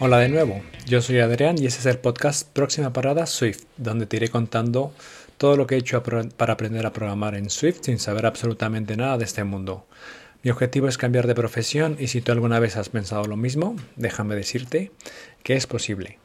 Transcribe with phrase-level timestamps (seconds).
[0.00, 4.06] Hola de nuevo, yo soy Adrián y este es el podcast Próxima Parada Swift, donde
[4.06, 4.92] te iré contando
[5.38, 9.18] todo lo que he hecho para aprender a programar en Swift sin saber absolutamente nada
[9.18, 9.88] de este mundo.
[10.44, 13.74] Mi objetivo es cambiar de profesión y si tú alguna vez has pensado lo mismo,
[13.96, 14.92] déjame decirte
[15.42, 16.20] que es posible.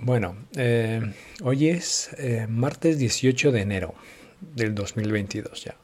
[0.00, 1.14] Bueno, eh,
[1.44, 3.94] hoy es eh, martes 18 de enero
[4.40, 5.76] del 2022 ya.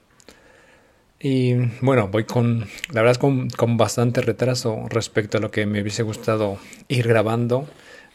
[1.27, 5.81] Y bueno, voy con, la verdad con, con bastante retraso respecto a lo que me
[5.81, 7.67] hubiese gustado ir grabando,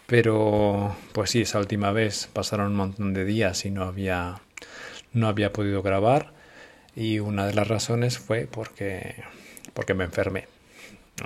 [0.06, 4.44] pero pues sí, esa última vez pasaron un montón de días y no había,
[5.12, 6.34] no había podido grabar
[6.96, 9.16] y una de las razones fue porque,
[9.74, 10.46] porque me enfermé.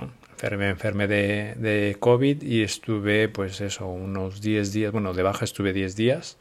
[0.00, 0.10] ¿no?
[0.56, 5.44] Me enfermé de, de COVID y estuve pues eso, unos 10 días, bueno, de baja
[5.44, 6.38] estuve 10 días.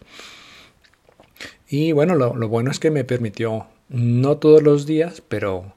[1.68, 5.74] Y bueno, lo, lo bueno es que me permitió no todos los días, pero,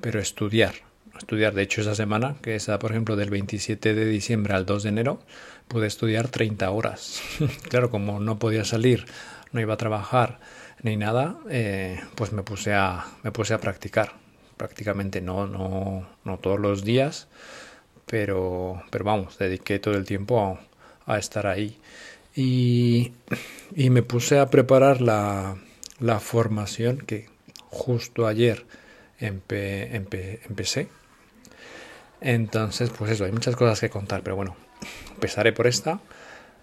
[0.00, 0.74] pero estudiar.
[1.18, 4.82] Estudiar, de hecho, esa semana, que es, por ejemplo, del 27 de diciembre al 2
[4.82, 5.20] de enero,
[5.68, 7.20] pude estudiar 30 horas.
[7.68, 9.06] claro, como no podía salir,
[9.52, 10.40] no iba a trabajar
[10.82, 14.12] ni nada, eh, pues me puse a, me puse a practicar.
[14.56, 17.28] Prácticamente no, no, no todos los días,
[18.06, 20.40] pero, pero vamos, dediqué todo el tiempo
[21.06, 21.78] a, a estar ahí.
[22.34, 23.12] Y,
[23.74, 25.56] y, me puse a preparar la,
[26.00, 27.28] la formación que,
[27.72, 28.64] justo ayer
[29.18, 30.88] empecé.
[32.20, 34.56] Entonces, pues eso, hay muchas cosas que contar, pero bueno,
[35.14, 36.00] empezaré por esta.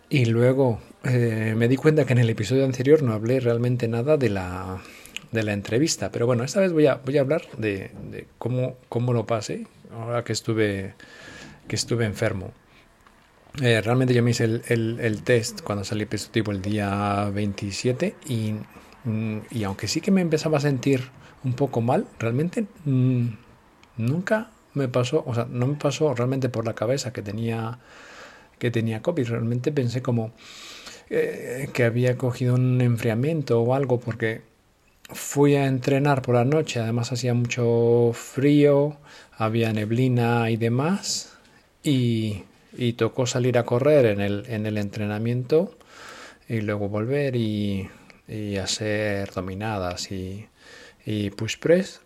[0.09, 4.17] Y luego eh, me di cuenta que en el episodio anterior no hablé realmente nada
[4.17, 4.81] de la,
[5.31, 7.91] de la entrevista, pero bueno, esta vez voy a, voy a hablar de,
[8.37, 10.93] cómo, cómo lo pasé ahora que estuve,
[11.67, 12.53] que estuve enfermo.
[13.61, 18.53] Eh, realmente yo me hice el, el, test cuando salí positivo el día 27 y
[19.49, 21.09] y aunque sí que me empezaba a sentir
[21.43, 23.27] un poco mal, realmente mm,
[23.97, 27.79] nunca me pasó, o sea, no me pasó realmente por la cabeza que tenía
[28.59, 29.27] que tenía COVID.
[29.29, 30.31] Realmente pensé como
[31.09, 34.41] eh, que había cogido un enfriamiento o algo porque
[35.11, 38.97] fui a entrenar por la noche, además hacía mucho frío,
[39.37, 41.33] había neblina y demás,
[41.83, 42.43] y,
[42.77, 45.75] y tocó salir a correr en el, en el entrenamiento
[46.47, 47.89] y luego volver y
[48.29, 50.47] y hacer dominadas y,
[51.05, 52.01] y push press.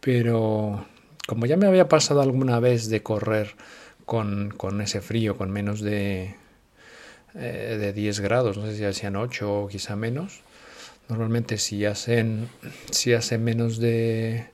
[0.00, 0.86] Pero
[1.26, 3.54] como ya me había pasado alguna vez de correr
[4.04, 6.34] con, con ese frío, con menos de,
[7.34, 10.42] eh, de 10 grados, no sé si hacían 8 o quizá menos.
[11.08, 12.48] Normalmente si hacen,
[12.90, 14.46] si hacen menos de,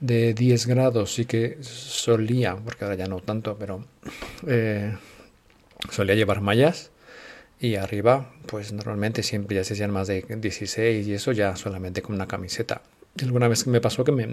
[0.00, 3.84] de 10 grados sí que solía, porque ahora ya no tanto, pero
[4.46, 4.96] eh,
[5.90, 6.90] solía llevar mallas
[7.60, 12.02] y arriba, pues normalmente siempre ya se hacían más de 16 y eso ya solamente
[12.02, 12.82] con una camiseta.
[13.20, 14.28] Alguna vez me pasó que me,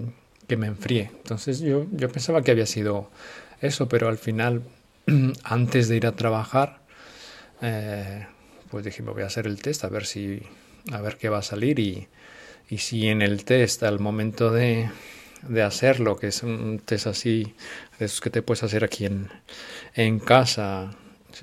[0.47, 1.11] que me enfrié.
[1.17, 3.09] Entonces yo, yo pensaba que había sido
[3.61, 4.63] eso, pero al final,
[5.43, 6.79] antes de ir a trabajar,
[7.61, 8.27] eh,
[8.69, 10.43] pues dije, me voy a hacer el test a ver si,
[10.91, 12.07] a ver qué va a salir y,
[12.69, 14.89] y si en el test al momento de,
[15.47, 17.55] de hacerlo, que es un test así,
[17.97, 19.29] de esos que te puedes hacer aquí en,
[19.95, 20.91] en casa,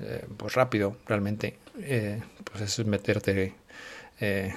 [0.01, 3.53] eh, pues rápido realmente, eh, pues es meterte
[4.19, 4.53] eh,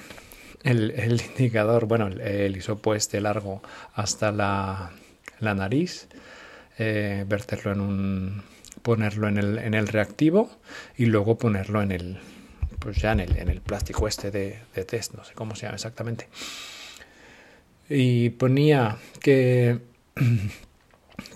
[0.63, 3.61] el, indicador, bueno, el, el, hisopo este largo
[3.93, 4.91] hasta la,
[5.39, 6.07] la nariz,
[6.77, 8.43] verterlo en un,
[8.81, 10.49] ponerlo en el, en el reactivo
[10.97, 12.19] y luego ponerlo en el,
[12.79, 15.63] pues ya en el, en el plástico este de, de test, no sé cómo se
[15.63, 16.27] llama exactamente.
[17.89, 19.79] Y ponía que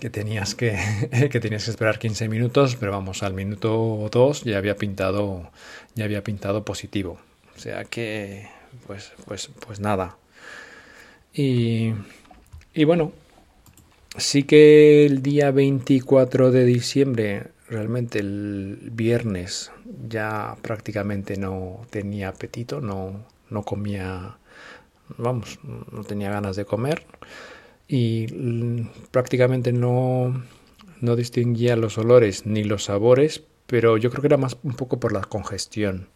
[0.00, 0.78] que tenías que,
[1.30, 5.50] que tenías que esperar 15 minutos, pero vamos, al minuto 2 ya había pintado,
[5.94, 7.18] ya había pintado positivo.
[7.56, 8.48] O sea que,
[8.86, 10.16] pues, pues, pues nada.
[11.34, 11.92] Y,
[12.74, 13.12] y bueno,
[14.16, 19.70] sí que el día 24 de diciembre, realmente el viernes,
[20.08, 24.36] ya prácticamente no tenía apetito, no, no comía,
[25.16, 27.06] vamos, no tenía ganas de comer
[27.94, 28.26] y
[29.10, 30.42] prácticamente no,
[31.02, 34.98] no distinguía los olores ni los sabores, pero yo creo que era más un poco
[34.98, 36.08] por la congestión.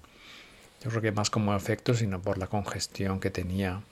[0.83, 3.83] Yo creo que más como efecto, sino por la congestión que tenía.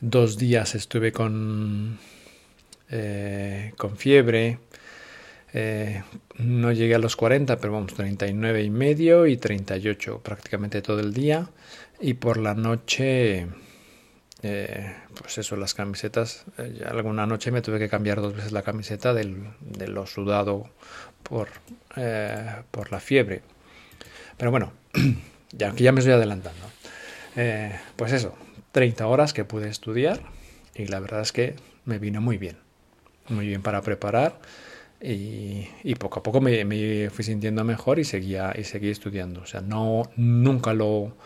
[0.00, 1.98] Dos días estuve con,
[2.88, 4.60] eh, con fiebre.
[5.52, 6.04] Eh,
[6.38, 11.12] no llegué a los 40, pero vamos, 39 y medio y 38 prácticamente todo el
[11.12, 11.50] día.
[12.00, 13.48] Y por la noche
[14.42, 16.44] eh, pues eso, las camisetas.
[16.58, 20.68] Eh, alguna noche me tuve que cambiar dos veces la camiseta del, de lo sudado
[21.22, 21.48] por,
[21.96, 23.42] eh, por la fiebre.
[24.36, 24.72] Pero bueno,
[25.52, 26.66] ya ya me estoy adelantando.
[27.96, 28.34] Pues eso,
[28.72, 30.20] 30 horas que pude estudiar
[30.74, 32.58] y la verdad es que me vino muy bien.
[33.28, 34.38] Muy bien para preparar
[35.02, 39.42] y, poco a poco me, fui sintiendo mejor y seguía, y seguí estudiando.
[39.42, 41.16] O sea, no, nunca lo,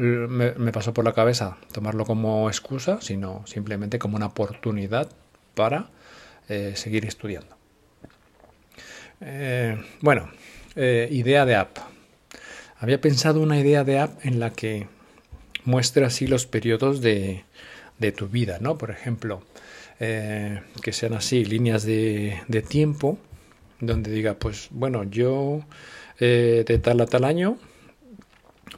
[0.00, 5.10] me, pasó por la cabeza tomarlo como excusa, sino simplemente como una oportunidad
[5.54, 5.90] para
[6.48, 7.54] eh, seguir estudiando.
[9.20, 10.30] Eh, bueno,
[10.74, 11.76] eh, idea de app.
[12.78, 14.88] Había pensado una idea de app en la que
[15.64, 17.44] muestre así los periodos de,
[17.98, 18.78] de tu vida, ¿no?
[18.78, 19.42] Por ejemplo,
[19.98, 23.18] que sean así líneas de, tiempo
[23.80, 25.60] donde diga, pues bueno, yo
[26.18, 27.58] de tal a tal año,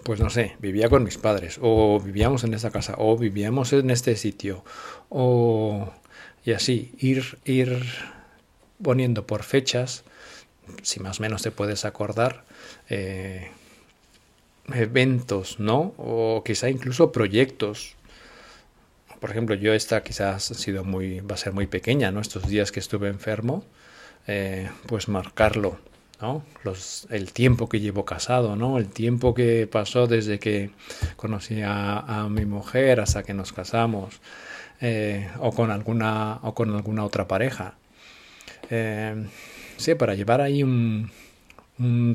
[0.04, 3.90] pues no sé, vivía con mis padres, o vivíamos en esta casa, o vivíamos en
[3.90, 4.64] este sitio,
[5.08, 5.93] o
[6.44, 7.84] y así, ir, ir
[8.82, 10.04] poniendo por fechas,
[10.82, 12.44] si más o menos te puedes acordar,
[12.88, 13.50] eh,
[14.75, 15.94] eventos, ¿no?
[15.99, 17.96] O quizá incluso proyectos
[19.22, 22.20] por ejemplo, yo esta quizás ha sido muy, va a ser muy pequeña, ¿no?
[22.20, 23.64] Estos días que estuve enfermo,
[24.26, 25.78] eh, pues marcarlo,
[26.22, 26.44] ¿no?
[26.62, 28.78] Los, el tiempo que llevo casado, ¿no?
[28.78, 30.70] El tiempo que pasó desde que
[31.16, 34.20] conocí a, mi mujer hasta que nos casamos,
[34.80, 37.74] eh, o con alguna o con alguna otra pareja.
[38.70, 39.26] Eh,
[39.76, 41.10] sí, para llevar ahí un,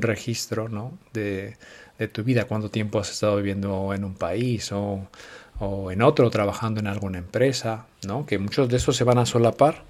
[0.00, 0.98] registro, ¿no?
[1.12, 1.56] De,
[1.98, 5.06] de tu vida, cuánto tiempo has estado viviendo en un país o
[5.60, 8.26] o en otro trabajando en alguna empresa, ¿no?
[8.26, 9.84] Que muchos de esos se van a solapar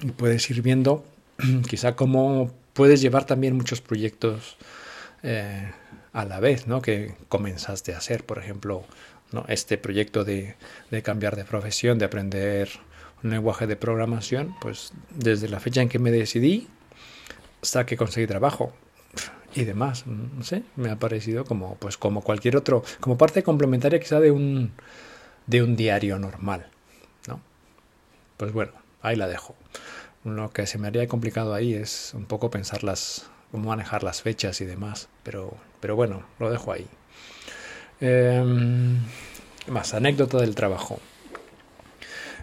[0.00, 1.04] y puedes ir viendo
[1.68, 4.56] quizá cómo puedes llevar también muchos proyectos
[5.22, 5.70] eh,
[6.12, 6.82] a la vez, ¿no?
[6.82, 8.84] Que comenzaste a hacer, por ejemplo,
[9.32, 9.44] ¿no?
[9.48, 10.56] este proyecto de,
[10.90, 12.68] de cambiar de profesión, de aprender
[13.22, 16.68] un lenguaje de programación, pues desde la fecha en que me decidí
[17.62, 18.74] hasta que conseguí trabajo,
[19.54, 20.06] y demás.
[20.06, 24.30] No sé, me ha parecido como, pues, como cualquier otro, como parte complementaria quizá de
[24.30, 24.72] un,
[25.46, 26.66] de un diario normal,
[27.28, 27.40] ¿no?
[28.36, 28.72] Pues bueno,
[29.02, 29.54] ahí la dejo.
[30.24, 34.22] Lo que se me haría complicado ahí es un poco pensar las, cómo manejar las
[34.22, 36.86] fechas y demás, pero, pero bueno, lo dejo ahí.
[38.00, 38.98] Em,
[39.68, 41.00] más anécdota del trabajo.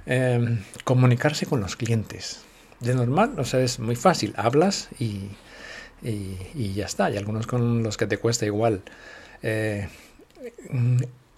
[0.06, 2.42] Em, comunicarse con los clientes.
[2.80, 4.34] De normal, o sea, es muy fácil.
[4.38, 5.30] Hablas y,
[6.02, 7.10] y, ya está.
[7.12, 8.82] Y algunos con los que te cuesta igual
[9.44, 9.90] eh,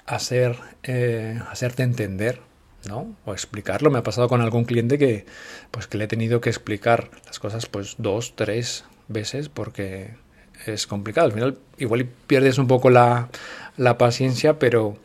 [0.06, 2.42] hacer, eh, hacerte entender,
[2.88, 3.16] ¿no?
[3.26, 3.92] O explicarlo.
[3.92, 5.26] Me ha pasado con algún cliente que,
[5.72, 10.12] pues, que le he tenido que explicar las cosas, pues, dos, tres veces porque
[10.66, 11.28] es complicado.
[11.28, 13.30] Al final, igual pierdes un poco la,
[13.78, 14.98] la paciencia, pero,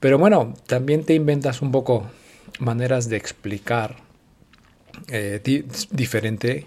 [0.00, 2.10] pero bueno, también te inventas un poco
[2.58, 3.96] maneras de explicar
[5.08, 5.40] eh,
[5.90, 6.66] diferente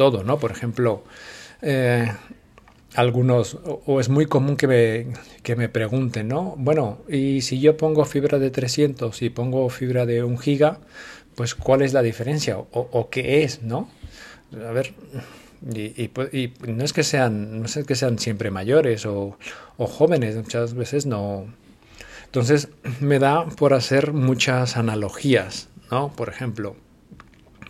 [0.00, 0.38] todo, ¿no?
[0.38, 1.04] Por ejemplo,
[1.60, 2.10] eh,
[2.94, 5.06] algunos, o, es muy común que me,
[5.42, 6.54] que me pregunten, ¿no?
[6.58, 10.80] Bueno, y si yo pongo fibra de 300 y pongo fibra de 1 giga,
[11.34, 12.58] pues ¿cuál es la diferencia?
[12.58, 13.88] O, qué es, ¿no?
[14.52, 14.92] A ver,
[15.74, 16.10] y,
[16.66, 19.38] no es que sean, no es que sean siempre mayores o,
[19.76, 21.46] o jóvenes, muchas veces no.
[22.26, 22.68] Entonces
[23.00, 26.12] me da por hacer muchas analogías, ¿no?
[26.12, 26.76] Por ejemplo,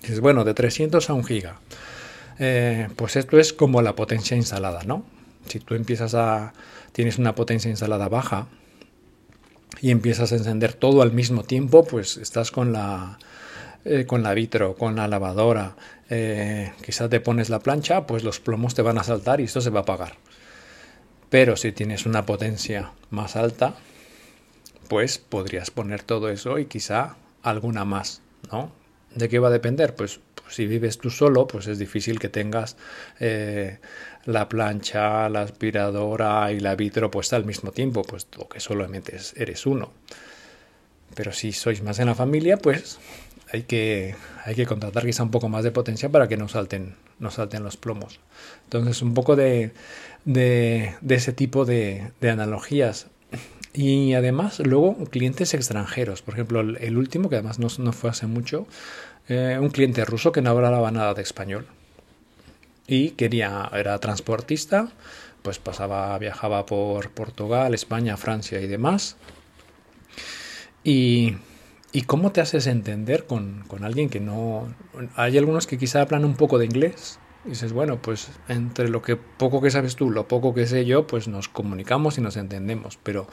[0.03, 1.61] es bueno, de 300 a 1 giga.
[2.41, 5.05] Eh, pues esto es como la potencia instalada, ¿no?
[5.47, 6.55] Si tú empiezas a...
[6.93, 8.49] tienes una potencia instalada baja
[9.83, 13.19] y empiezas a encender todo al mismo tiempo, pues estás con la...
[13.85, 15.75] Eh, con la vitro, con la lavadora,
[16.11, 19.63] eh, quizás te pones la plancha, pues los plomos te van a saltar y esto
[19.63, 20.17] se va a apagar.
[21.31, 23.75] Pero si tienes una potencia más alta,
[24.89, 28.21] pues podrías poner todo eso y quizá alguna más,
[28.53, 28.71] ¿no?
[29.15, 29.95] ¿De qué va a depender?
[29.95, 32.77] Pues si vives tú solo, pues es difícil que tengas
[33.19, 33.79] eh,
[34.25, 39.67] la plancha, la aspiradora y la vitro puesta al mismo tiempo, puesto que solamente eres
[39.67, 39.93] uno.
[41.15, 42.99] Pero si sois más en la familia, pues
[43.53, 44.15] hay que,
[44.45, 47.65] hay que contratar quizá un poco más de potencia para que no salten, no salten
[47.65, 48.21] los plomos.
[48.65, 49.73] Entonces, un poco de,
[50.25, 53.09] de, ese tipo de, de, analogías.
[53.73, 56.23] Y además, luego, clientes extranjeros.
[56.23, 58.67] Por ejemplo, el, último, que además no, no, fue hace mucho,
[59.31, 61.67] eh, un cliente ruso que no hablaba nada de español
[62.91, 64.89] y quería, era transportista,
[65.43, 69.17] pues pasaba, viajaba por Portugal, España, Francia y demás.
[70.83, 71.37] Y,
[71.93, 74.75] y cómo te haces entender con, con, alguien que no...
[75.15, 77.21] Hay algunos que quizá hablan un poco de inglés.
[77.45, 80.85] Y dices, bueno, pues entre lo que poco que sabes tú, lo poco que sé
[80.85, 82.99] yo, pues nos comunicamos y nos entendemos.
[83.05, 83.29] Pero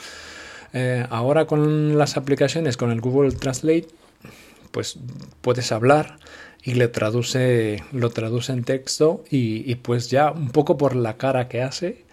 [0.74, 3.88] eh, ahora con las aplicaciones, con el Google Translate,
[4.78, 5.00] pues
[5.42, 6.20] puedes hablar
[6.62, 11.48] y le traduce, lo traduce en texto y, pues ya un poco por la cara
[11.48, 12.06] que hace,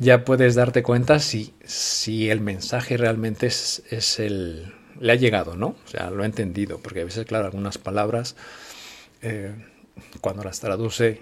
[0.00, 4.74] ya puedes darte cuenta si, si el mensaje realmente es, el...
[4.98, 5.76] le ha llegado, ¿no?
[5.84, 8.34] O sea, lo ha entendido, porque a veces, claro, algunas palabras...
[9.22, 9.54] Eh,
[10.20, 11.20] cuando las traduce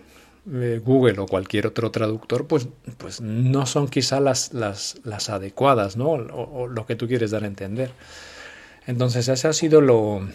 [0.50, 5.99] eh, Google o cualquier otro traductor, pues, pues no son quizá las, las, las adecuadas,
[5.99, 6.12] ¿no?
[6.12, 7.91] O, lo que tú quieres dar a entender.
[8.87, 10.26] Entonces, eso ha sido lo,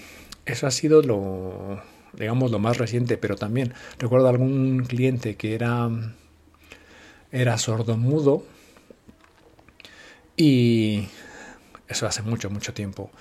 [0.46, 1.82] eso ha sido lo,
[2.14, 5.90] digamos, lo más reciente, pero también recuerdo algún cliente que era,
[7.32, 8.44] era sordomudo
[10.36, 11.08] y
[11.88, 13.12] eso hace mucho, mucho tiempo.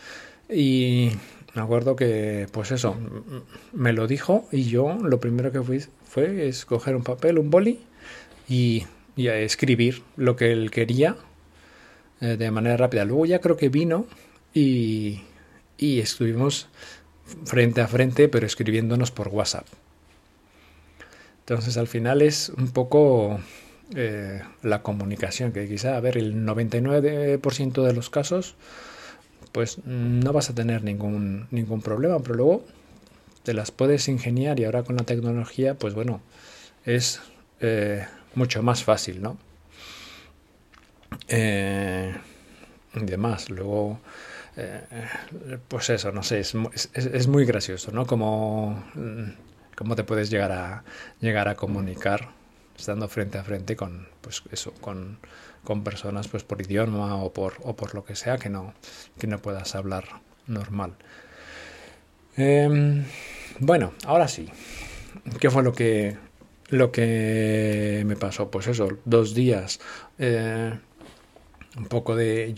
[0.48, 1.10] Y
[1.54, 2.96] me acuerdo que, pues eso,
[3.72, 7.80] me lo dijo y yo lo primero que fui fue escoger un papel, un boli
[8.48, 8.86] y,
[9.16, 11.16] y a escribir lo que él quería
[12.20, 13.04] eh, de manera rápida.
[13.04, 14.06] Luego ya creo que vino
[14.54, 15.22] y,
[15.78, 16.68] y estuvimos
[17.44, 19.66] frente a frente, pero escribiéndonos por WhatsApp.
[21.40, 23.40] Entonces al final es un poco
[23.96, 28.54] eh, la comunicación, que quizá, a ver, el 99% de los casos,
[29.52, 32.64] pues no vas a tener ningún, ningún problema, pero luego
[33.42, 36.20] te las puedes ingeniar y ahora con la tecnología, pues bueno,
[36.84, 37.20] es
[37.60, 39.36] eh, mucho más fácil, ¿no?
[41.28, 42.14] Eh,
[42.94, 43.98] y demás, luego
[44.60, 46.54] eh, pues eso, no sé, es,
[46.94, 48.06] es, muy gracioso, ¿no?
[48.06, 49.32] Como, mm,
[49.76, 50.84] cómo te puedes llegar a,
[51.20, 52.28] llegar a comunicar
[52.76, 55.18] estando frente a frente con, pues eso, con,
[55.64, 58.74] con personas pues por idioma o por, o por lo que sea que no,
[59.18, 60.04] que no puedas hablar
[60.46, 60.96] normal.
[62.36, 63.04] Em,
[63.58, 64.48] bueno, ahora sí.
[65.38, 66.16] ¿Qué fue lo que,
[66.68, 68.50] lo que me pasó?
[68.50, 69.80] Pues eso, dos días.
[70.18, 70.72] Eh,
[71.76, 72.54] un poco de...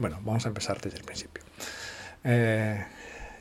[0.00, 1.44] bueno, vamos a empezar desde el principio.
[2.24, 2.82] Eh,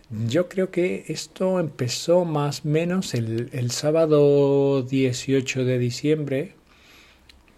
[0.09, 6.55] yo creo que esto empezó más o menos el, sábado 18 de diciembre.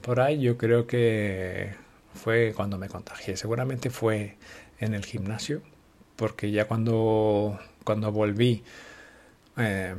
[0.01, 1.73] Por ahí yo creo que
[2.13, 3.37] fue cuando me contagié.
[3.37, 4.37] Seguramente fue
[4.79, 5.63] en el gimnasio,
[6.15, 8.63] porque ya cuando, cuando volví
[9.57, 9.95] eh,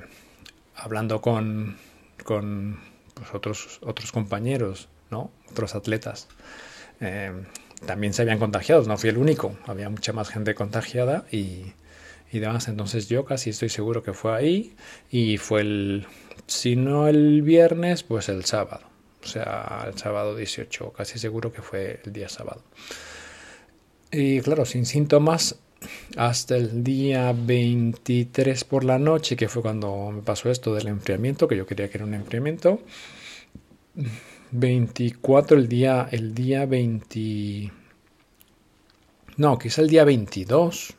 [0.77, 1.77] hablando con,
[2.25, 2.79] con
[3.15, 5.33] pues, otros, otros compañeros, ¿no?
[5.51, 6.29] otros atletas,
[7.01, 7.33] eh,
[7.87, 11.73] también se habían contagiado, no fui el único, había mucha más gente contagiada y,
[12.33, 12.69] y demás.
[12.69, 14.75] Entonces yo casi estoy seguro que fue ahí
[15.11, 16.07] y fue el,
[16.47, 18.87] si no el viernes, pues el sábado.
[19.23, 22.63] O sea, el sábado 18, casi seguro que fue el día sábado.
[24.11, 25.57] Y claro, sin síntomas
[26.17, 31.49] hasta el día 23 por la noche, que fue cuando me pasó esto del enfriamiento,
[31.49, 32.81] que yo quería que era un enfriamiento.
[34.53, 37.73] 24 el día, el día 20...
[39.39, 40.95] No, quizá el día 22.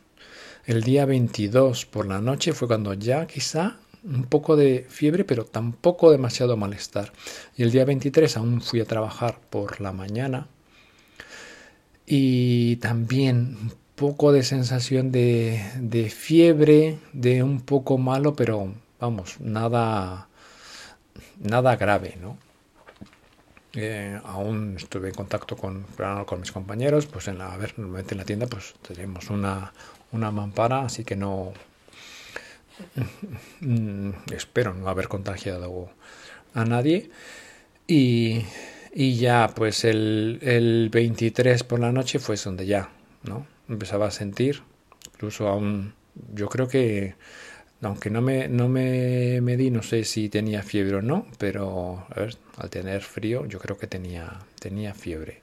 [0.66, 5.46] El día 22 por la noche fue cuando ya quizá un poco de fiebre, pero
[5.46, 7.14] tampoco demasiado malestar.
[7.56, 10.48] Y el día 23 aún fui a trabajar por la mañana.
[12.08, 19.40] Y también un poco de sensación de, de fiebre, de un poco malo, pero vamos,
[19.40, 20.28] nada,
[21.40, 22.38] nada grave, ¿no?
[23.76, 25.86] Eh, aún estuve en contacto con,
[26.26, 29.74] con mis compañeros, pues en la, a ver, normalmente en la tienda pues tenemos una,
[30.12, 31.54] una mampara, así que no
[33.62, 35.90] mm, espero no haber contagiado
[36.54, 37.10] a nadie.
[37.88, 38.46] Y,
[38.94, 42.90] y ya, pues el, el 23 por la noche fue donde ya,
[43.24, 43.48] ¿no?
[43.68, 44.62] Empezaba a sentir,
[45.14, 45.94] incluso aún,
[46.34, 47.16] yo creo que
[47.84, 52.20] aunque no me, no me medí, no sé si tenía fiebre o no, pero a
[52.20, 55.42] ver, al tener frío yo creo que tenía, tenía fiebre.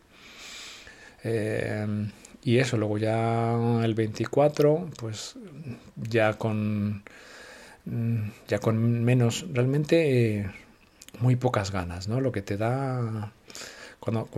[1.23, 1.87] Eh,
[2.43, 5.37] y eso, luego ya el 24, pues
[5.97, 7.03] ya con,
[8.49, 10.51] ya con menos, realmente
[11.21, 12.21] muy pocas ganas, ¿no?
[12.21, 13.33] Lo que te da,
[13.99, 14.29] cuando,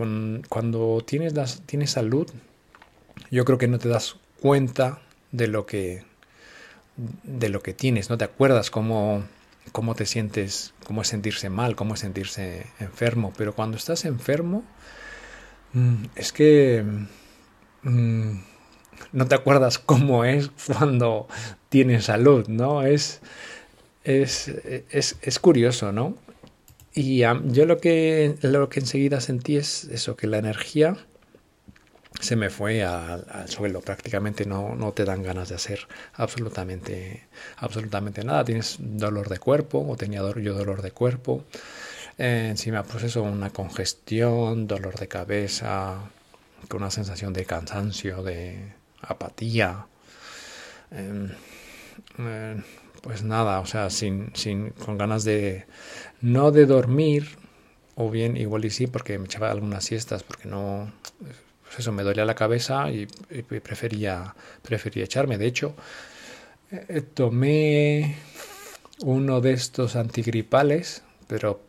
[0.49, 2.29] cuando tienes, las, tienes salud,
[3.31, 4.99] yo creo que no te das cuenta
[5.31, 6.03] de lo que
[6.95, 9.23] de lo que tienes, no te acuerdas cómo,
[9.71, 14.63] cómo te sientes, cómo es sentirse mal, cómo es sentirse enfermo, pero cuando estás enfermo,
[15.73, 16.83] mm, es que
[17.83, 18.31] mm,
[19.11, 21.27] no te acuerdas cómo es cuando
[21.69, 22.83] tienes salud, ¿no?
[22.83, 23.21] Es,
[24.03, 24.49] es,
[24.89, 26.15] es, es curioso, ¿no?
[26.95, 30.95] Y yo lo que, lo que enseguida sentí es eso, que la energía
[32.23, 33.81] se me fue al, suelo.
[33.81, 37.27] Prácticamente no, no, te dan ganas de hacer absolutamente,
[37.57, 38.45] absolutamente nada.
[38.45, 41.43] Tienes dolor de cuerpo, o tenía yo dolor de cuerpo.
[42.17, 45.97] Eh, encima, pues eso, una congestión, dolor de cabeza,
[46.69, 49.87] con una sensación de cansancio, de apatía.
[50.91, 51.29] Em,
[52.19, 52.63] eh,
[53.01, 55.65] pues nada, o sea, sin, sin, con ganas de
[56.21, 57.37] no de dormir,
[57.95, 60.91] o bien igual y sí, porque me echaba algunas siestas, porque no
[61.73, 65.39] pues eso, me dolía la cabeza y, prefería, prefería echarme.
[65.39, 65.73] De hecho,
[66.69, 68.15] eh, tomé
[68.99, 71.61] uno de estos antigripales, pero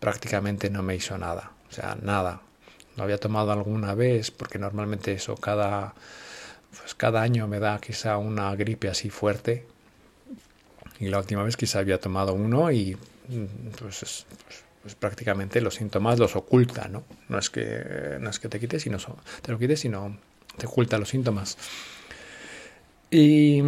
[0.00, 1.52] prácticamente no me hizo nada.
[1.70, 2.42] O sea, nada.
[2.96, 5.94] Lo había tomado alguna vez, porque normalmente eso cada,
[6.76, 9.66] pues cada año me da quizá una gripe así fuerte.
[10.98, 12.96] Y la última vez quizá había tomado uno y
[13.78, 17.04] pues, pues, pues prácticamente los síntomas los oculta, ¿no?
[17.28, 18.96] No es que, no es que te quites, sino
[19.42, 20.16] te lo quites, sino
[20.56, 21.58] te oculta los síntomas.
[23.10, 23.62] Y,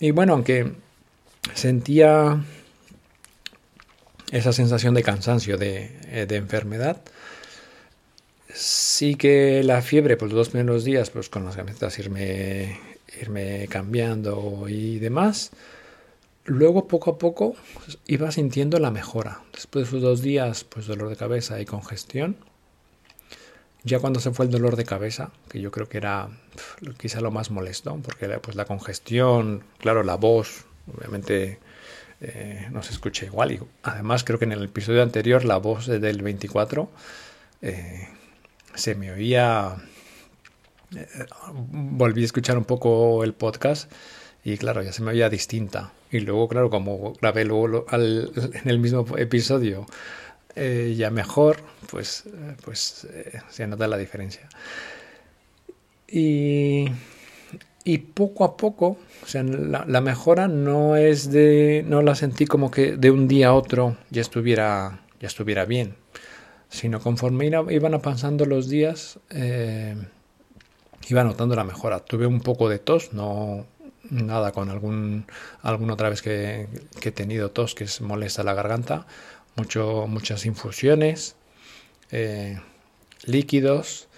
[0.00, 0.72] y bueno, aunque
[1.54, 2.42] sentía
[4.32, 7.00] esa sensación de cansancio, de, eh, enfermedad.
[8.52, 12.76] Sí que la fiebre, por los dos primeros días, pues con las camisetas irme,
[13.20, 15.52] irme cambiando y demás.
[16.46, 17.56] Luego, poco a poco,
[18.06, 19.40] iba sintiendo la mejora.
[19.52, 22.36] Después de esos dos días, pues dolor de cabeza y congestión.
[23.82, 26.28] Ya cuando se fue el dolor de cabeza, que yo creo que era
[26.98, 31.58] quizá lo más molesto, porque pues la congestión, claro, la voz, obviamente
[32.20, 33.52] eh, no se escucha igual.
[33.52, 36.88] Y además creo que en el episodio anterior la voz del 24
[37.62, 38.08] eh,
[38.74, 39.76] se me oía...
[40.94, 43.90] Eh, volví a escuchar un poco el podcast
[44.44, 45.92] y claro, ya se me oía distinta.
[46.16, 49.86] Y luego, claro, como grabé luego en el mismo episodio
[50.56, 51.58] ya mejor,
[51.90, 52.24] pues,
[52.64, 53.06] pues
[53.50, 54.48] se nota la diferencia.
[56.08, 56.86] Y
[57.86, 62.68] y poco a poco, o sea, la, mejora no es de, no la sentí como
[62.68, 65.94] que de un día a otro ya estuviera, ya estuviera bien,
[66.68, 69.94] sino conforme iban pasando los días, eh,
[71.08, 72.00] iba notando la mejora.
[72.00, 73.66] Tuve un poco de tos, no
[74.10, 75.26] nada con algún,
[75.62, 76.68] alguna otra vez que,
[77.02, 79.06] he tenido tos que es molesta la garganta,
[79.56, 81.36] mucho, muchas infusiones,
[82.10, 82.60] eh,
[83.24, 84.08] líquidos,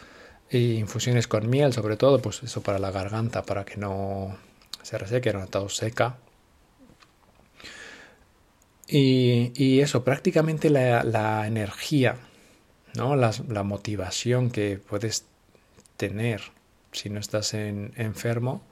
[0.50, 4.36] y infusiones con miel, sobre todo, pues eso para la garganta, para que no
[4.82, 6.16] se reseque, era una tos seca.
[8.86, 12.16] Y, y, eso, prácticamente la, la energía,
[12.94, 13.16] ¿no?
[13.16, 15.26] La, motivación que puedes
[15.98, 16.40] tener
[16.92, 18.62] si no estás en, enfermo,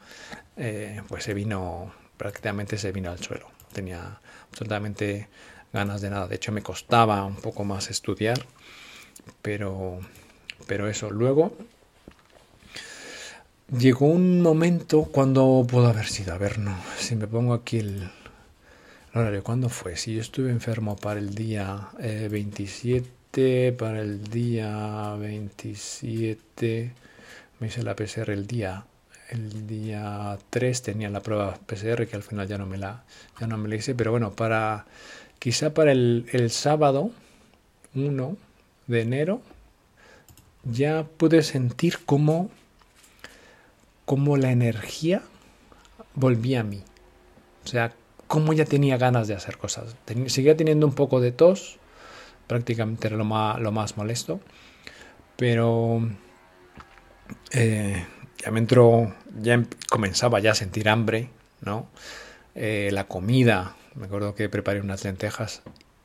[0.56, 3.48] eh, pues se vino, prácticamente se vino al suelo.
[3.72, 5.28] Tenía absolutamente
[5.72, 6.28] ganas de nada.
[6.28, 8.38] De hecho, me costaba un poco más estudiar,
[9.42, 10.00] pero
[10.66, 11.52] pero eso, luego
[13.76, 18.10] llegó un momento cuando pudo haber sido, a ver, no, si me pongo aquí el,
[19.14, 19.96] horario, ¿cuándo fue?
[19.96, 23.08] Si yo estuve enfermo para el día 27,
[23.68, 26.92] eh, para el día 27,
[27.60, 28.84] me hice la PCR el día
[29.30, 33.04] el día 3 tenía la prueba PCR que al final ya no me la
[33.40, 34.86] ya no me la hice pero bueno para
[35.38, 37.10] quizá para el, el sábado
[37.94, 38.36] 1
[38.86, 39.42] de enero
[40.70, 42.50] ya pude sentir cómo,
[44.04, 45.22] cómo la energía
[46.14, 46.82] volvía a mí.
[47.64, 47.92] O sea,
[48.26, 49.96] cómo ya tenía ganas de hacer cosas.
[50.26, 51.78] seguía teniendo un poco de tos,
[52.46, 54.40] prácticamente era lo más, lo más molesto,
[55.36, 56.08] pero
[57.52, 58.04] eh,
[58.46, 61.30] ya me entró, ya em, comenzaba ya a sentir hambre,
[61.62, 61.88] ¿no?
[62.54, 65.62] Eh, la comida, me acuerdo que preparé unas lentejas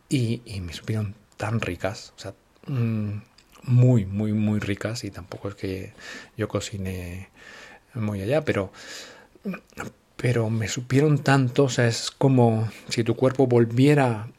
[0.10, 2.34] y, me supieron tan ricas, o sea,
[2.66, 3.22] mm,
[3.64, 5.94] muy, muy, muy ricas y tampoco es que
[6.36, 7.30] yo cocine
[7.94, 8.72] muy allá, pero,
[10.18, 14.30] pero me supieron tanto, o sea, es como si tu cuerpo volviera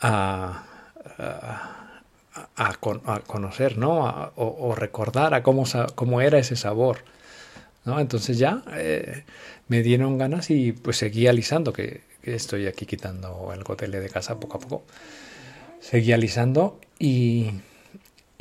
[0.00, 0.64] a,
[3.26, 4.32] conocer, ¿no?
[4.36, 5.64] o, recordar a cómo,
[5.94, 6.98] cómo era ese sabor.
[7.84, 8.00] ¿no?
[8.00, 9.24] Entonces ya eh,
[9.68, 14.08] me dieron ganas y pues seguí alisando, que, que, estoy aquí quitando el gotele de
[14.08, 14.84] casa poco a poco.
[15.80, 17.50] Seguí alisando y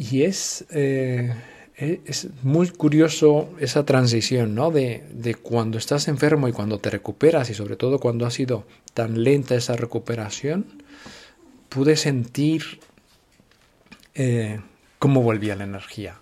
[0.02, 1.32] y es, eh,
[1.78, 4.72] e, es muy curioso esa transición, ¿no?
[4.72, 8.66] De, de, cuando estás enfermo y cuando te recuperas y sobre todo cuando ha sido
[8.96, 10.66] tan lenta esa recuperación,
[11.70, 12.80] pude sentir
[14.16, 14.60] eh,
[15.00, 16.18] cómo volvía la energía.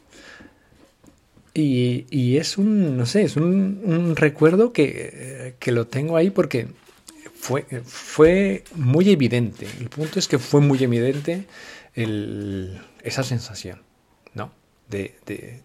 [1.53, 6.67] Y, es un, no sé, es un, recuerdo que, que, lo tengo ahí porque
[7.35, 9.67] fue, fue muy evidente.
[9.81, 11.47] El punto es que fue muy evidente
[11.95, 13.81] esa sensación,
[14.33, 14.53] ¿no?
[14.87, 15.61] De, de,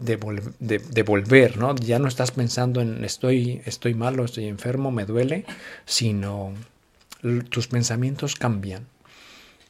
[0.00, 1.74] de, volver, ¿no?
[1.76, 5.44] Ya no estás pensando en estoy, estoy malo, estoy enfermo, me duele,
[5.84, 6.54] sino
[7.50, 8.86] tus pensamientos cambian.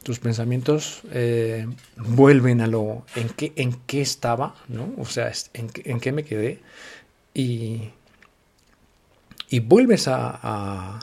[0.03, 1.65] Tus pensamientos eh,
[1.97, 4.93] vuelven a lo en qué, en qué estaba, ¿no?
[4.97, 6.59] O sea, en, en qué me quedé
[7.33, 7.89] y,
[9.49, 10.99] y vuelves a,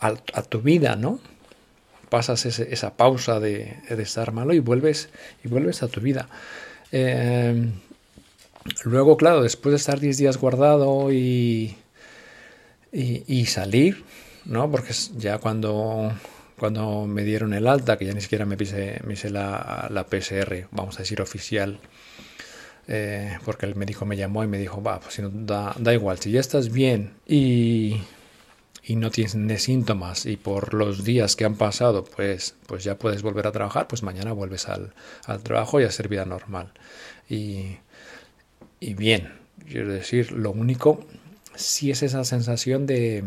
[0.00, 1.20] a, tu vida, ¿no?
[2.08, 5.08] pasas esa pausa de, estar malo y vuelves,
[5.44, 6.28] y vuelves a tu vida.
[6.90, 7.70] Em,
[8.84, 11.76] luego, claro, después de estar 10 días guardado y,
[12.92, 14.04] y, salir,
[14.44, 14.70] ¿no?
[14.70, 16.12] Porque ya cuando,
[16.60, 20.68] cuando me dieron el alta, que ya ni siquiera me pise, hice la, la PCR,
[20.72, 21.80] vamos a decir oficial,
[22.86, 25.94] eh, porque el médico me llamó y me dijo, va, pues si no, da, da
[25.94, 28.02] igual, si ya estás bien y,
[28.84, 33.22] y no tienes síntomas y por los días que han pasado, pues, pues ya puedes
[33.22, 34.92] volver a trabajar, pues mañana vuelves al,
[35.24, 36.74] al trabajo y a hacer vida normal.
[37.26, 37.78] Y,
[38.80, 39.32] y bien,
[39.66, 41.06] quiero decir, lo único
[41.54, 43.24] sí es esa sensación de,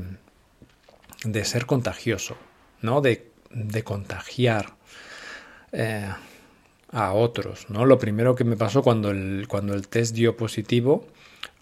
[1.23, 2.37] de ser contagioso,
[2.83, 3.01] ¿no?
[3.01, 4.75] De, de contagiar
[5.71, 6.07] eh,
[6.91, 7.85] a otros, ¿no?
[7.85, 11.07] Lo primero que me pasó cuando el, cuando el test dio positivo,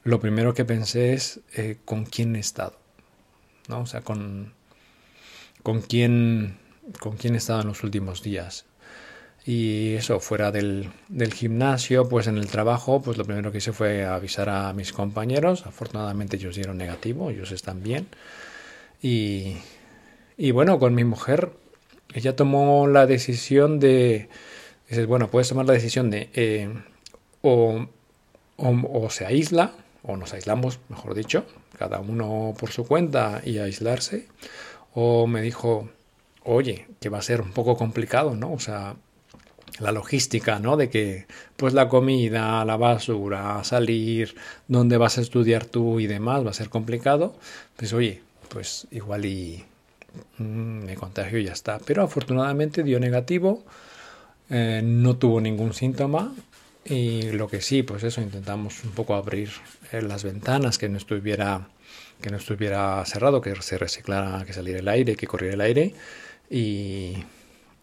[0.04, 2.78] lo primero que pensé es eh, con quién he estado,
[3.70, 3.82] ¿no?
[3.82, 4.54] O sea, con,
[5.64, 6.60] con quién
[7.00, 8.66] con quién he estado en los últimos días.
[9.46, 13.74] Y eso, fuera del, del, gimnasio, pues en el trabajo, pues lo primero que hice
[13.74, 15.66] fue avisar a mis compañeros.
[15.66, 18.08] Afortunadamente ellos dieron negativo, ellos están bien.
[19.02, 19.56] Y,
[20.42, 21.52] y bueno, con mi mujer,
[22.16, 24.28] ella tomó la decisión de,
[24.90, 26.68] dices, bueno, puedes tomar la decisión de eh,
[27.44, 27.86] o,
[28.58, 31.46] o, o se aísla, o nos aislamos, mejor dicho,
[31.78, 34.26] cada uno por su cuenta y aislarse,
[34.96, 35.92] o me dijo,
[36.44, 38.52] oye, que va a ser un poco complicado, ¿no?
[38.52, 38.96] O sea,
[39.78, 40.76] la logística, ¿no?
[40.76, 44.36] De que, pues la comida, la basura, salir,
[44.68, 47.36] dónde vas a estudiar tú y demás va a ser complicado.
[47.76, 49.66] Pues oye, pues igual y
[50.38, 51.80] me contagio y ya está.
[51.80, 53.64] Pero afortunadamente dio negativo,
[54.50, 56.34] eh, no tuvo ningún síntoma
[56.86, 59.50] y lo que sí, pues eso, intentamos un poco abrir
[59.92, 61.68] eh, las ventanas, que no estuviera
[62.22, 65.96] que no estuviera cerrado, que se reciclara, que saliera el aire, que corriera el aire
[66.52, 67.16] y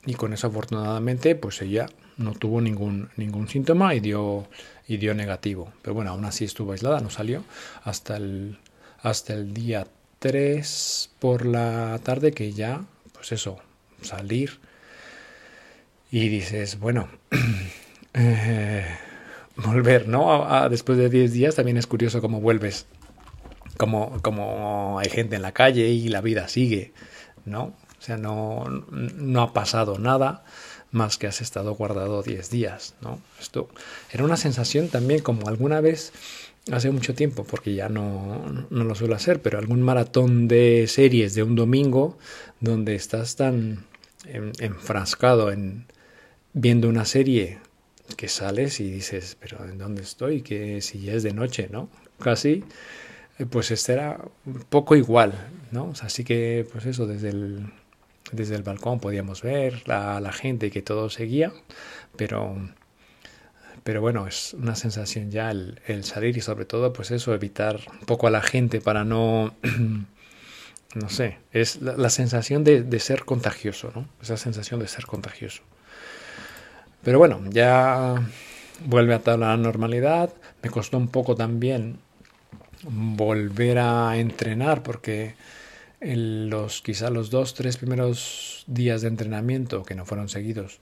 [0.09, 1.87] y con eso afortunadamente pues ella
[2.17, 4.49] no tuvo ningún, ningún síntoma y dio,
[4.87, 5.73] y dio negativo.
[5.83, 7.45] Pero bueno, aún así estuvo aislada, no salió
[7.85, 8.59] hasta el,
[9.03, 9.87] hasta el día
[10.19, 13.59] 3 por la tarde que ya, pues eso,
[14.03, 14.61] salir
[16.11, 17.09] y dices, bueno,
[18.15, 18.87] eh,
[19.57, 20.69] volver, ¿no?
[20.69, 22.87] después de 10 días también es curioso cómo vuelves,
[23.77, 26.93] como, como hay gente en la calle y la vida sigue,
[27.45, 27.75] ¿no?
[27.99, 30.45] O sea, no, no ha pasado nada
[30.91, 33.21] más que has estado guardado 10 días, ¿no?
[33.41, 33.69] Esto
[34.11, 36.13] era una sensación también como alguna vez
[36.73, 41.35] hace mucho tiempo, porque ya no, no lo suelo hacer, pero algún maratón de series
[41.35, 42.19] de un domingo
[42.61, 43.85] donde estás tan
[44.59, 45.87] enfrascado en
[46.53, 47.59] viendo una serie
[48.17, 50.43] que sales y dices, pero ¿en dónde estoy?
[50.43, 51.89] Que si ya es de noche, ¿no?
[52.19, 52.65] Casi,
[53.39, 55.35] eh, pues este era un poco igual,
[55.71, 55.93] ¿no?
[56.03, 57.73] así que, pues eso, desde el,
[58.33, 61.53] desde el balcón podíamos ver a la, gente que todo seguía,
[62.17, 62.57] pero,
[63.89, 68.05] pero bueno, es una sensación ya el, salir y sobre todo pues eso, evitar un
[68.05, 69.55] poco a la gente para no,
[70.95, 74.07] no sé, es la, sensación de, de, ser contagioso, ¿no?
[74.21, 75.63] Esa sensación de ser contagioso.
[77.03, 78.17] Pero bueno, ya
[78.85, 81.99] vuelve a toda la normalidad, me costó un poco también
[82.83, 85.35] volver a entrenar porque
[86.03, 90.79] en los quizá los dos, tres primeros días de entrenamiento que no fueron seguidos,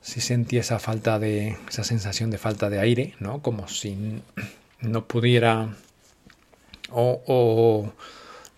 [0.00, 3.42] sí sentí esa falta de, esa sensación de falta de aire, ¿no?
[3.42, 4.22] Como si
[4.80, 5.74] no pudiera
[6.90, 7.92] o, o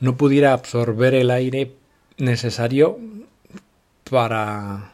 [0.00, 1.72] no pudiera absorber el aire
[2.18, 2.98] necesario
[4.08, 4.92] para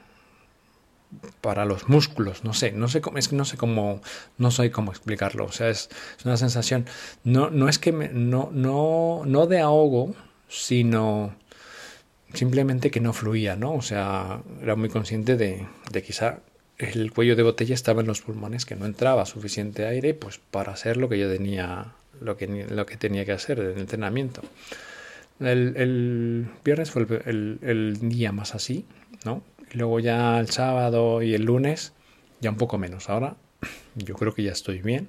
[1.41, 4.01] para los músculos, no sé, no sé cómo, es que no sé cómo,
[4.37, 6.87] no sé cómo explicarlo, o sea, es, es una sensación,
[7.25, 10.15] no, no es que me, no, no, no de ahogo,
[10.49, 11.35] sino
[12.33, 13.75] simplemente que no fluía, ¿no?
[13.75, 16.41] O sea, era muy consciente de, de quizá
[16.79, 20.73] el cuello de botella estaba en los pulmones, que no entraba suficiente aire pues para
[20.73, 24.43] hacer lo que yo tenía, lo que, lo que tenía que hacer en el entrenamiento.
[25.41, 28.87] El, viernes fue el, día más así,
[29.25, 29.43] ¿no?
[29.73, 31.93] Y luego ya el sábado y el lunes
[32.41, 33.11] ya un poco menos.
[33.11, 33.37] Ahora
[33.95, 35.09] yo creo que ya estoy bien.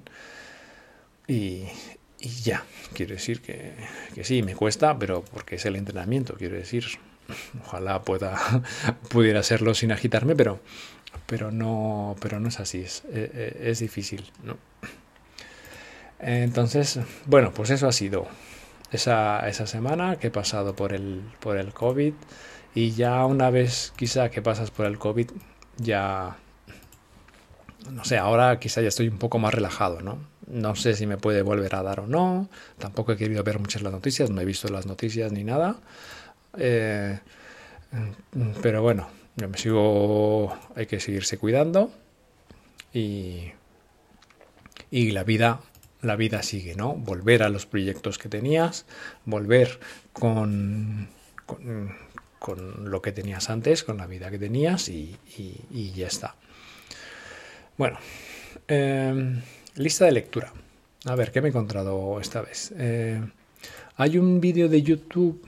[1.26, 1.64] Y,
[2.42, 3.74] ya, quiero decir que,
[4.22, 6.84] sí, me cuesta, pero porque es el entrenamiento, quiero decir,
[7.64, 8.38] ojalá pueda,
[9.10, 10.60] pudiera hacerlo sin agitarme, pero,
[11.26, 14.30] pero, no, pero no es así, es, es, e, es difícil.
[14.42, 14.56] ¿no?
[16.20, 18.26] Entonces, bueno, pues eso ha sido
[18.90, 22.14] esa, esa semana que he pasado por el, por el COVID
[22.74, 25.30] y ya una vez quizá que pasas por el COVID,
[25.78, 26.36] ya,
[27.90, 30.18] no sé, ahora quizá ya estoy un poco más relajado, ¿no?
[30.46, 32.48] No sé si me puede volver a dar o no.
[32.78, 35.76] Tampoco he querido ver muchas las noticias, no he visto las noticias ni nada.
[36.56, 37.18] Eh,
[38.62, 41.90] pero bueno, yo me sigo, hay que seguirse cuidando
[42.92, 43.52] y,
[44.90, 45.60] y la vida
[46.02, 46.94] la vida sigue, ¿no?
[46.94, 48.86] Volver a los proyectos que tenías,
[49.24, 49.80] volver
[50.12, 51.08] con,
[52.38, 55.16] con, lo que tenías antes, con la vida que tenías y,
[55.94, 56.36] ya está.
[57.76, 57.98] Bueno,
[58.68, 59.42] em,
[59.74, 60.52] lista de lectura.
[61.04, 62.72] A ver, ¿qué me he encontrado esta vez?
[62.76, 63.20] Eh,
[63.96, 65.46] hay un vídeo de YouTube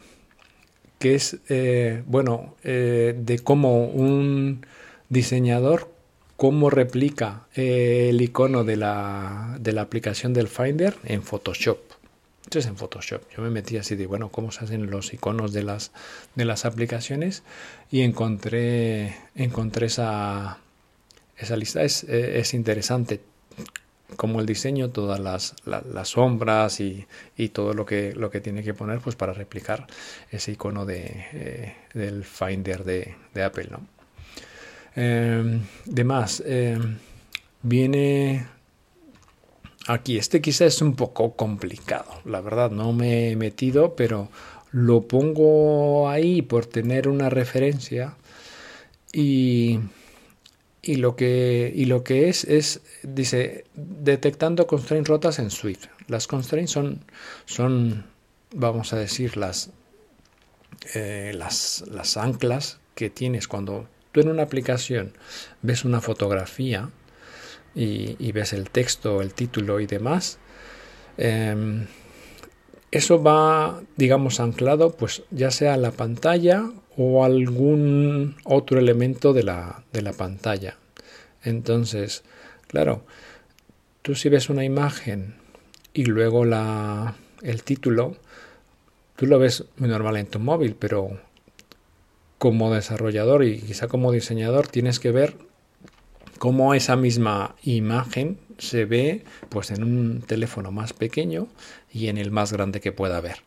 [1.01, 4.67] que es, eh, bueno, eh, de cómo un
[5.09, 5.91] diseñador,
[6.37, 11.79] cómo replica el icono de la, de la aplicación del Finder en Photoshop.
[12.43, 13.23] Esto es en Photoshop.
[13.35, 15.91] Yo me metí así de, bueno, cómo se hacen los iconos de las,
[16.35, 17.45] de las aplicaciones
[17.91, 20.59] y encontré, encontré esa,
[21.39, 21.83] esa lista.
[21.83, 23.21] Es, es interesante
[24.16, 27.07] como el diseño, todas las, sombras y,
[27.53, 29.87] todo lo que, lo que tiene que poner pues para replicar
[30.31, 33.68] ese icono de, eh, del Finder de, Apple.
[33.70, 33.87] ¿no?
[34.96, 36.88] Eh, de
[37.62, 38.46] viene
[39.87, 44.29] aquí, este quizá es un poco complicado, la verdad, no me he metido, pero
[44.73, 48.14] lo pongo ahí por tener una referencia
[49.12, 49.81] y
[50.83, 55.87] y lo que, y lo que es es, dice, detectando constraints rotas en Swift.
[56.09, 57.05] Las constraints son,
[57.45, 58.05] son
[58.55, 59.71] vamos a decir, las,
[60.95, 65.12] eh, las, las anclas que tienes cuando tú en una aplicación
[65.62, 66.90] ves una fotografía
[67.75, 70.38] y, ves el texto, el título y demás,
[71.16, 71.87] em,
[72.90, 79.85] eso va, digamos, anclado, pues ya sea la pantalla o algún otro elemento de la,
[79.92, 80.76] de la pantalla.
[81.44, 82.24] Entonces,
[82.66, 83.03] claro,
[84.03, 85.35] tú si ves una imagen
[85.94, 88.16] y luego la, el título,
[89.16, 91.18] tú lo ves muy normal en tu móvil, pero
[92.38, 95.37] como desarrollador y quizá como diseñador tienes que ver
[96.40, 101.48] cómo esa misma imagen se ve pues en un teléfono más pequeño
[101.92, 103.42] y en el más grande que pueda haber.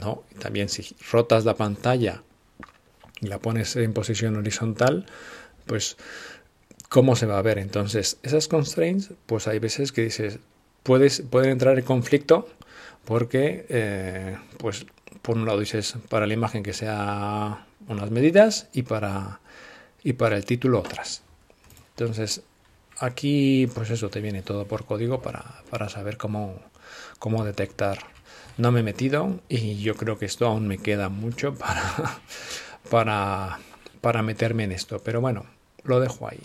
[0.00, 0.24] ¿no?
[0.40, 2.24] También si rotas la pantalla
[3.20, 5.06] y la pones en posición horizontal,
[5.66, 5.96] pues
[6.88, 7.58] cómo se va a ver.
[7.58, 10.40] Entonces, esas constraints, pues hay veces que dices,
[10.82, 12.48] puedes, pueden entrar en conflicto
[13.04, 14.86] porque, eh, pues,
[15.22, 19.38] por un lado dices para la imagen que sea unas medidas y para,
[20.02, 21.22] y para el título otras.
[21.96, 22.42] Entonces,
[22.98, 26.54] aquí, pues eso, te viene todo por código para, para saber cómo,
[27.18, 27.98] cómo detectar.
[28.58, 32.20] No me he metido y yo creo que esto aún me queda mucho para,
[32.90, 33.58] para,
[34.00, 35.00] para meterme en esto.
[35.02, 35.46] Pero bueno,
[35.84, 36.40] lo dejo ahí.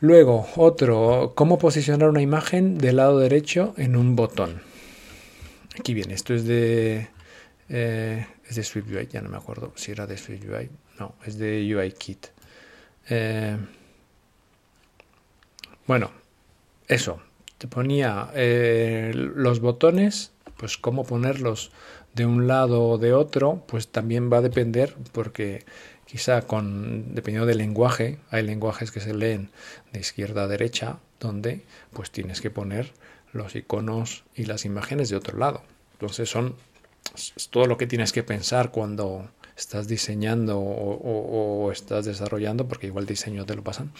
[0.00, 4.62] Luego, otro, cómo posicionar una imagen del lado derecho en un botón.
[5.78, 7.08] Aquí viene, esto es de,
[7.68, 11.74] eh, es de SwiftUI, ya no me acuerdo si era de SwiftUI, no, es de
[11.74, 12.28] UIKit.
[13.08, 13.56] Eh,
[15.86, 16.10] bueno,
[16.86, 17.20] eso,
[17.58, 21.70] te ponía eh, los botones, pues cómo ponerlos
[22.14, 25.64] de un lado o de otro, pues también va a depender porque
[26.04, 29.50] quizá con dependiendo del lenguaje, hay lenguajes que se leen
[29.92, 32.92] de izquierda a derecha, donde pues tienes que poner
[33.32, 35.62] los iconos y las imágenes de otro lado.
[35.92, 36.54] Entonces son
[37.50, 43.44] todo lo que tienes que pensar cuando estás diseñando o, estás desarrollando, porque igual diseño
[43.44, 43.90] te lo pasan,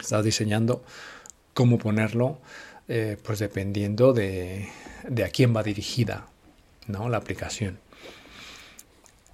[0.00, 0.82] estás diseñando
[1.54, 2.38] cómo ponerlo,
[2.88, 4.68] eh, pues dependiendo de,
[5.24, 6.26] a quién va dirigida
[6.88, 7.08] ¿no?
[7.08, 7.78] la aplicación.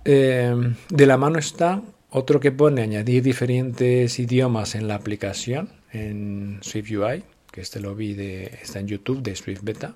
[0.04, 0.54] Eh,
[0.88, 6.90] de la mano está otro que pone añadir diferentes idiomas en la aplicación en Swift
[6.90, 9.94] UI, que este lo vi de, está en YouTube de Swift Beta.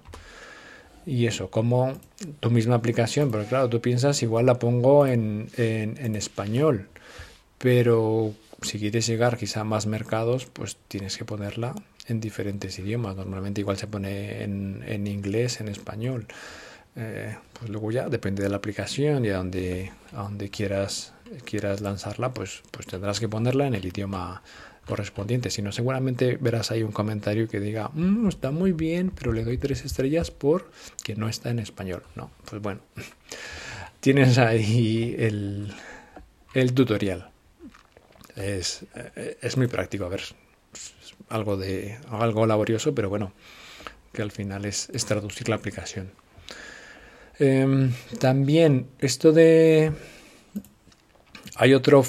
[1.07, 1.93] Y eso, como
[2.40, 6.88] tu misma aplicación, pero claro, tú piensas, igual la pongo en, en, español,
[7.59, 11.75] pero si quieres llegar quizá a más mercados, pues tienes que ponerla
[12.07, 13.17] en diferentes idiomas.
[13.17, 16.27] Normalmente igual se pone en, en inglés, en español.
[16.97, 21.12] Eh, pues luego ya depende de la aplicación y a donde, a donde quieras,
[21.45, 24.43] quieras lanzarla, pues, pues tendrás que ponerla en el idioma
[24.87, 25.51] correspondiente.
[25.51, 29.44] Si no, seguramente verás ahí un comentario que diga, mm, está muy bien, pero le
[29.44, 30.70] doy tres estrellas por
[31.03, 32.03] que no está en español.
[32.14, 32.81] No, pues bueno,
[34.01, 35.73] tienes ahí el,
[36.55, 37.31] el tutorial.
[38.37, 40.23] Es, eh, es muy práctico, a ver,
[41.29, 43.33] algo, de, algo laborioso, pero bueno,
[44.12, 46.11] que al final es, es traducir la aplicación.
[47.38, 49.92] Em, también esto de...
[51.57, 52.05] Hay otro,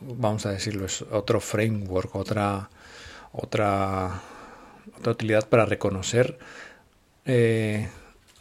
[0.00, 2.70] vamos a decirlo, es otro framework, otra,
[3.32, 4.20] otra,
[4.98, 6.38] otra utilidad para reconocer
[7.24, 7.88] eh,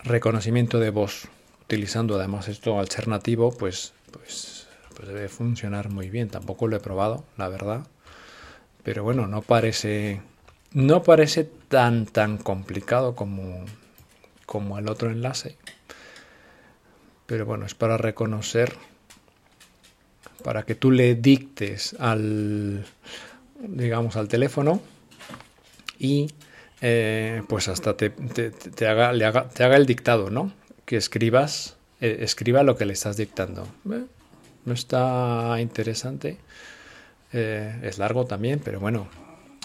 [0.03, 1.27] reconocimiento de voz.
[1.63, 6.29] Utilizando además esto alternativo, pues, pues, pues debe funcionar muy bien.
[6.29, 7.85] Tampoco lo he probado, la verdad.
[8.83, 10.21] Pero bueno, no parece
[10.71, 13.65] no parece tan tan complicado como,
[14.45, 15.57] como el otro enlace.
[17.25, 18.75] Pero bueno, es para reconocer,
[20.43, 22.85] para que tú le dictes al,
[23.59, 24.81] digamos, al teléfono
[25.97, 26.31] y
[26.81, 28.13] eh, pues hasta te,
[28.87, 30.53] haga, le haga, te haga el dictado, ¿no?
[30.85, 33.67] Que escribas, eh, escriba lo que le estás dictando.
[33.83, 36.37] no está interesante.
[37.31, 39.07] Eh, es largo también, pero bueno,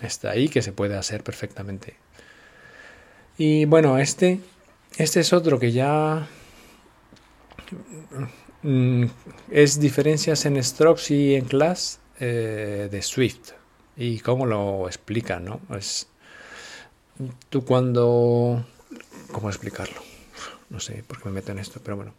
[0.03, 1.95] está ahí que se puede hacer perfectamente.
[3.39, 4.41] Y bueno, este,
[4.97, 6.29] este es otro que ya
[9.51, 13.53] es diferencias en strokes y en class de Swift.
[13.97, 15.61] Y cómo lo explican, ¿no?
[15.77, 16.09] Es,
[17.49, 18.65] Tú cuando...
[19.31, 20.01] ¿Cómo explicarlo?
[20.71, 22.15] No sé por qué me meto en esto, pero bueno.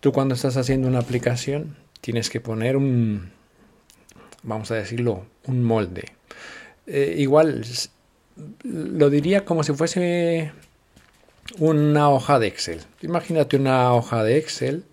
[0.00, 3.30] Tú cuando estás haciendo una aplicación tienes que poner un,
[4.42, 6.12] vamos a decirlo, un molde.
[6.86, 7.64] Eh, igual
[8.62, 10.52] lo diría como si fuese
[11.58, 12.80] una hoja de Excel.
[13.02, 14.84] Imagínate una hoja de Excel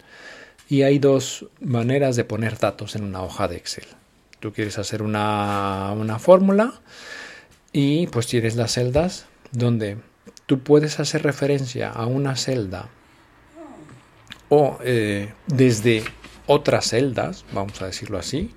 [0.70, 3.86] y hay dos maneras de poner datos en una hoja de Excel.
[4.40, 6.74] Tú quieres hacer una, una fórmula
[7.72, 9.98] y pues tienes las celdas donde
[10.46, 12.90] tú puedes hacer referencia a una celda
[14.50, 16.04] o eh, desde
[16.46, 18.54] otras celdas, vamos a decirlo así,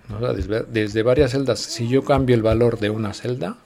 [0.68, 3.58] desde, varias celdas, si yo cambio el valor de una celda,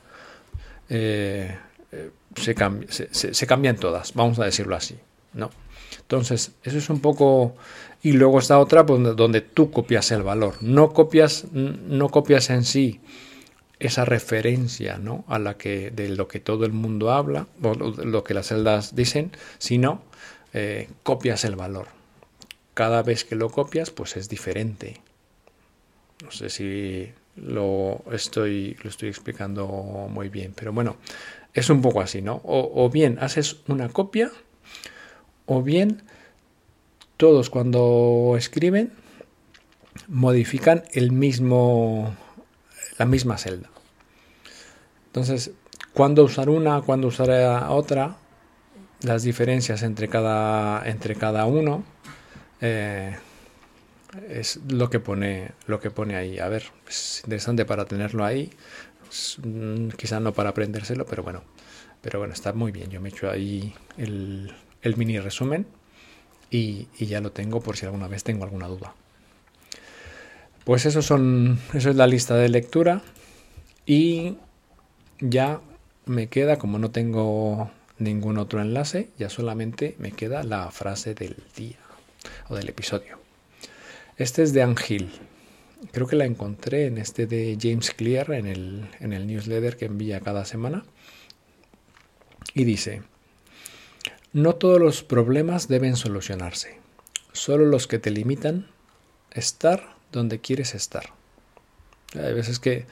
[0.88, 1.58] eh,
[2.36, 4.96] se, se, cambian todas, vamos a decirlo así,
[5.32, 5.50] ¿no?
[6.00, 7.56] Entonces, eso es un poco...
[8.02, 12.64] Y luego está otra pues, donde tú copias el valor, no copias, no copias en
[12.64, 13.00] sí
[13.78, 15.24] esa referencia ¿no?
[15.28, 18.94] a la que de lo que todo el mundo habla o lo que las celdas
[18.94, 20.02] dicen sino
[20.52, 21.88] eh, copias el valor
[22.74, 25.00] cada vez que lo copias pues es diferente
[26.22, 30.96] no sé si lo estoy lo estoy explicando muy bien pero bueno
[31.54, 34.30] es un poco así no o, bien haces una copia
[35.46, 36.02] o bien
[37.16, 38.92] todos cuando escriben
[40.08, 42.14] modifican el mismo
[42.98, 43.70] la misma celda.
[45.06, 45.52] Entonces,
[45.92, 47.30] cuando usar una, cuando usar
[47.70, 48.16] otra,
[49.02, 51.84] las diferencias entre cada, entre cada uno
[52.60, 53.16] eh,
[54.28, 56.38] es lo que pone lo que pone ahí.
[56.38, 58.50] A ver, es interesante para tenerlo ahí.
[59.42, 61.42] Mm, quizá no para aprendérselo, pero bueno.
[62.00, 62.90] Pero bueno, está muy bien.
[62.90, 64.52] Yo me he hecho ahí el,
[64.96, 65.66] mini resumen
[66.50, 68.94] y, ya lo tengo por si alguna vez tengo alguna duda.
[70.64, 73.02] Pues eso, son, eso es la lista de lectura
[73.86, 74.36] y
[75.20, 75.60] ya
[76.06, 81.36] me queda, como no tengo ningún otro enlace, ya solamente me queda la frase del
[81.56, 81.78] día
[82.48, 83.18] o del episodio.
[84.16, 85.10] Este es de Angel.
[85.92, 89.86] Creo que la encontré en este de James Clear en el, en el newsletter que
[89.86, 90.84] envía cada semana.
[92.54, 93.02] Y dice,
[94.32, 96.78] no todos los problemas deben solucionarse,
[97.32, 98.68] solo los que te limitan
[99.32, 101.12] estar donde quieres estar.
[102.14, 102.86] Hay veces que,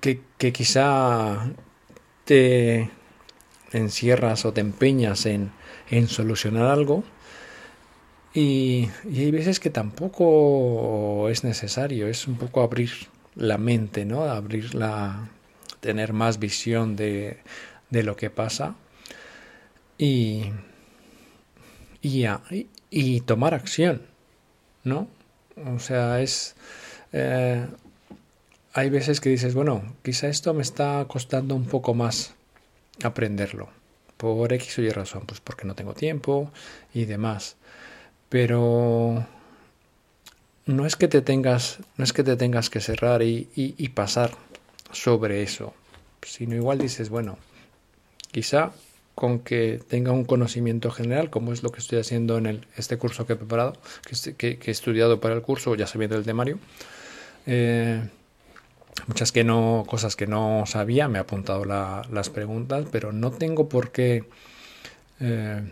[0.00, 1.50] que, quizá
[2.24, 2.90] te
[3.72, 5.52] encierras o te empeñas en,
[5.90, 7.04] en solucionar algo
[8.34, 12.90] y, hay veces que tampoco es necesario, es un poco abrir
[13.34, 14.24] la mente, ¿no?
[14.24, 15.28] Abrir la,
[15.80, 17.38] tener más visión de,
[17.90, 18.74] de lo que pasa
[19.96, 20.44] y,
[22.02, 22.26] y,
[22.90, 24.02] y tomar acción,
[24.84, 25.08] ¿no?
[25.74, 26.54] O sea, es...
[27.12, 27.66] Eh,
[28.74, 32.34] hay veces que dices, bueno, quizá esto me está costando un poco más
[33.02, 33.70] aprenderlo.
[34.16, 36.52] Por X o Y razón, pues porque no tengo tiempo
[36.94, 37.56] y demás.
[38.28, 39.26] Pero
[40.66, 44.32] no es que te tengas, no es que te tengas que cerrar y, y pasar
[44.92, 45.74] sobre eso,
[46.22, 47.38] sino igual dices, bueno,
[48.30, 48.72] quizá
[49.18, 52.98] con que tenga un conocimiento general, como es lo que estoy haciendo en el, este
[52.98, 53.76] curso que he preparado,
[54.36, 56.60] que, he estudiado para el curso, ya sabiendo el temario.
[57.44, 58.00] Eh,
[59.08, 63.68] muchas que no, cosas que no sabía, me he apuntado las preguntas, pero no tengo
[63.68, 64.24] por qué
[65.18, 65.62] eh,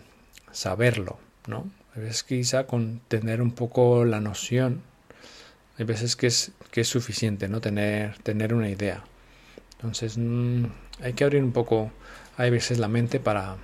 [0.51, 1.71] saberlo, ¿no?
[1.97, 4.83] A veces quizá con tener un poco la noción,
[5.79, 7.61] hay veces que es, que es suficiente, ¿no?
[7.61, 9.03] Tener, tener una idea.
[9.73, 10.65] Entonces, mm,
[11.03, 11.91] hay que abrir un poco
[12.37, 13.57] hay veces la mente para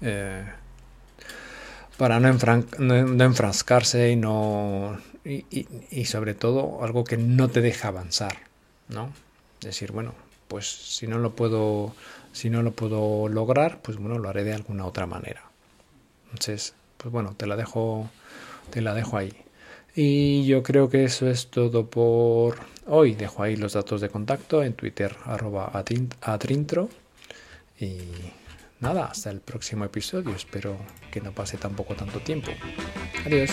[0.00, 0.44] eh,
[1.96, 8.38] para no, enfrascarse y no y, sobre todo algo que no te deja avanzar
[8.88, 9.12] no
[9.60, 10.14] decir bueno
[10.46, 11.94] pues si no lo puedo
[12.32, 15.47] si no lo puedo lograr pues bueno lo haré de alguna otra manera
[16.32, 18.08] entonces pues bueno te la dejo
[18.70, 19.32] te la dejo ahí
[19.94, 23.14] Y yo creo que eso es todo por hoy.
[23.14, 25.72] Dejo ahí los datos de contacto en Twitter arroba.
[27.80, 27.98] Y
[28.80, 30.34] nada, hasta el próximo episodio.
[30.34, 30.76] Espero
[31.10, 32.50] que no pase tampoco tanto tiempo.
[33.26, 33.50] Adiós.